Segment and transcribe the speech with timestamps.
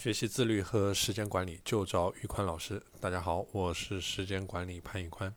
[0.00, 2.82] 学习自律和时间管理就找宇宽老师。
[3.00, 5.30] 大家好，我是时间管理潘宇宽。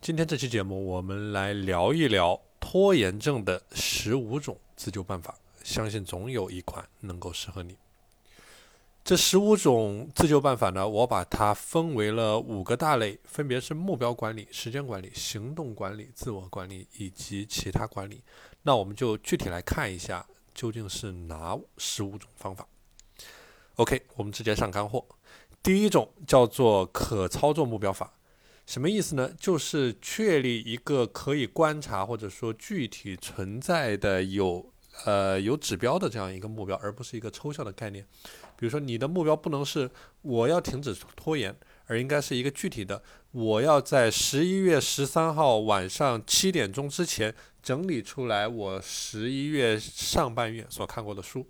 [0.00, 7.76] 今天这期节目，我们来聊一聊拖延症的十五种自救办法，相信总有一款能够适合你。
[9.04, 18.22] 这十五种自救办法呢，我把它分为了五个大类，分别是目标管理、时间管理、行动管理、自我管理以及其他管理。
[18.62, 22.66] 那我们就具体来看一下，究竟是哪十五种方法。
[23.76, 25.04] OK，我们直接上干货。
[25.62, 28.12] 第一种叫做可操作目标法，
[28.66, 29.32] 什么意思呢？
[29.38, 34.72] 就是确立一个可以观察或者说具体存在的有
[35.04, 38.04] 呃有指标的这样一个目标，而不是一个抽象的概念。
[38.56, 51.48] 比如说，你的目标不能是我要停止拖延，而应该是一个具体的，我要在十一月十三号晚上七点钟之前整理出来我十一月上半月所看过的书。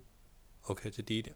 [0.63, 1.35] OK，这第一点。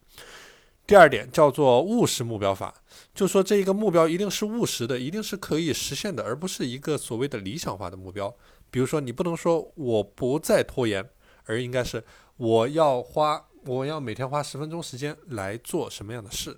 [0.88, 2.74] 第二点叫做务实目标法，
[3.14, 8.34] 就说这一个目标一定是务实的，一定是可以实现的，而不是一个所谓的理想化的目标。
[8.72, 11.08] 比如说，你不能说我不再拖延，
[11.44, 12.02] 而应该是
[12.38, 16.58] 我要花，我要每天花十分钟时间来做什么样的事。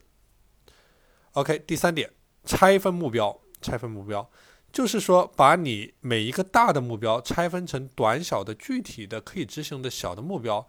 [1.31, 2.11] OK，第三点，
[2.43, 4.29] 拆分目标，拆分目标，
[4.71, 10.67] 就是说把你每一个大的目标拆分成短小的、具体的、可以执行的小的目标。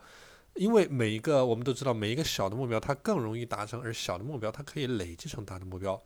[0.54, 5.98] 因为每一个我们都知道，每一个小的目标它更容易达成，而小的目标它可以累积成大的目标。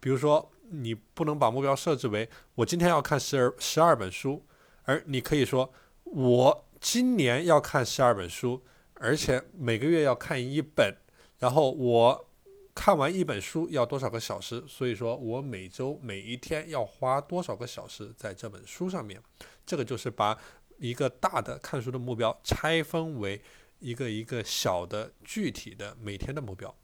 [0.00, 4.42] 比如说，你不能把目标设置为我今天要看十二十二本书，
[4.84, 5.70] 而你可以说
[6.04, 8.62] 我今年要看十二本书，
[8.94, 10.96] 而且每个月要看一本，
[11.40, 12.28] 然后我
[12.74, 19.20] 看完一本书要多少个小时，所以说我每周每一天要花多少个小时在这本书上面。
[19.66, 20.38] 这个就是把
[20.78, 23.42] 一个大的看书的目标拆分为。
[23.80, 26.74] 一个一个小的具体的每天的目标。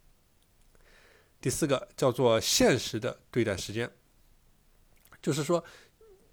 [1.41, 3.91] 第四个叫做现实的对待时间，
[5.21, 5.63] 就是说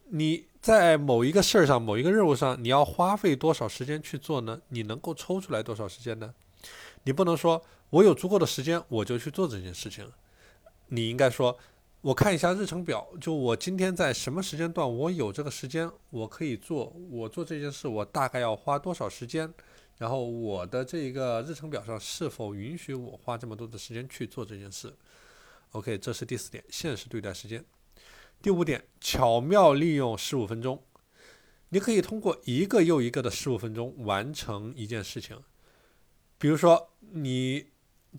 [0.09, 4.61] 你在某一个事儿上、某一个任务上，你要花费多少时间去做呢？
[4.69, 6.33] 你能够抽出来多少时间呢？
[7.03, 10.09] 你不能说我有足够的时间我就去做这件事情，
[10.87, 11.57] 你应该说，
[11.99, 19.53] 我看一下日程表，就我今天在什么时间段我有这个时间，我可以做，我做这件事我大概要花多少时间。
[20.01, 24.91] 然后我的这一个日程表上是否允许我花这么多的时间去做这件事
[25.73, 27.63] ？OK，这是第四点，现实对待时间。
[28.41, 30.83] 第五点，巧妙利用十五分钟。
[31.69, 35.39] 你可以通过一个又一个的十五分钟完成一件事情。
[36.39, 37.67] 比如说你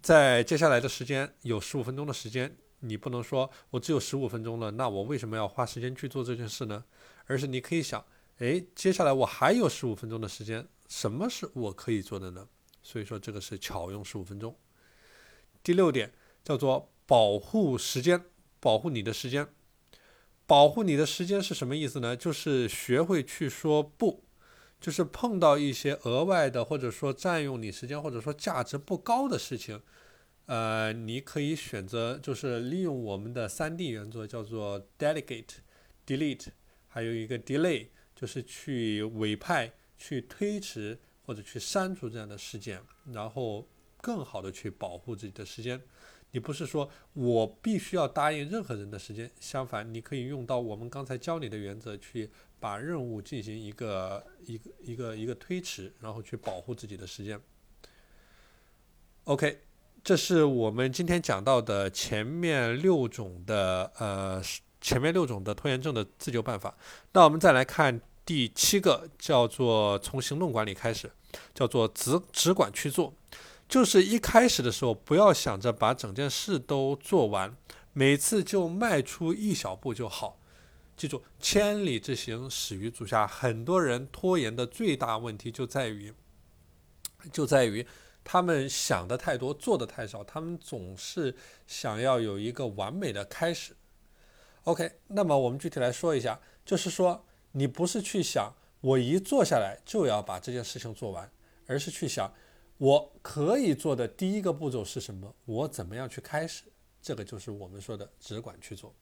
[0.01, 6.85] 在接下来的时间有十五分钟的时间，你不能说我只有十五分钟了，那我为什么要花时间去做这件事呢？
[7.25, 8.07] 而是你可以想，
[8.39, 10.65] 哎，接下来我还有十五分钟的时间。
[10.93, 12.47] 什么是我可以做的呢？
[12.83, 14.55] 所以说这个是巧用十五分钟。
[15.63, 16.13] 第六点
[16.45, 18.23] 叫做保护时间，
[18.61, 19.49] 保护你的时间。
[20.47, 22.15] 保护你的时间是什么意思呢？
[22.15, 24.23] 就是学会去说不，
[24.79, 29.81] 就是碰到一些额外的或者说占用你时间或者说价值不高的事情，
[30.45, 35.55] 呃，你可以选择就是利用我们的三 D 原则，叫做 delegate、
[36.07, 36.49] delete，
[36.89, 39.73] 还有一个 delay，就是去委派。
[39.97, 42.83] 去推迟或者去删除这样的事件，
[43.13, 43.67] 然后
[44.01, 45.81] 更好的去保护自己的时间。
[46.35, 57.39] 你不是说我必须要答应任何人的时间，相反，你可以用到我们刚才教你的原则，去把任务进行一个一个一个一个推迟，然后去保护自己的时间。
[59.25, 59.61] OK，
[60.03, 64.43] 这是我们今天讲到的前面六种的呃
[64.81, 66.75] 前面六种的拖延症的自救办法。
[67.13, 68.01] 那我们再来看。
[68.25, 71.11] 第七个叫做从行动管理开始，
[71.53, 73.13] 叫做只只管去做，
[73.69, 77.57] 就是一开始的时候不要想着把整件事都做完，
[77.93, 80.39] 每次就迈出一小步就好。
[80.97, 83.27] 记住，千里之行始于足下。
[83.27, 86.15] 很多人拖延的最大问题就在于，
[87.33, 87.85] 就在于
[88.23, 91.35] 他们想的太多，做的太少，他们总是
[91.67, 93.75] 想要有一个完美的开始。
[94.63, 97.25] OK，那么我们具体来说一下，就是说。
[97.53, 101.31] 你不是去想我一坐下来就要把这件事情做完，
[101.67, 102.33] 而是去想
[102.79, 106.65] 我可以做的第一个步骤是什么，我怎么样去开始，
[107.01, 108.95] 这个就是我们说的只管去做。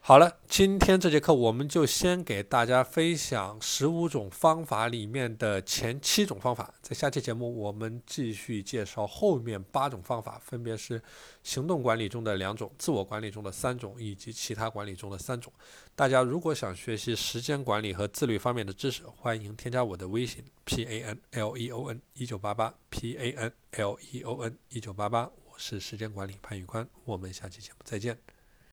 [0.00, 11.02] 好了，今天这节课我们就先给大家分享十五种方法里面的前七种方法，在下期节目我们继续介绍后面八种方法，分别是
[11.42, 15.52] 行动管理中的两种、自我管理中的三种以及其他管理中的三种。
[15.94, 24.56] 大家如果想学习时间管理和自律方面的知识，欢迎添加我的微信 p a n l e o n 一九八八 p a n l e o n
[24.70, 25.30] 一九八八。
[25.52, 28.37] 我是时间管理潘宇宽，我们下期节目再见。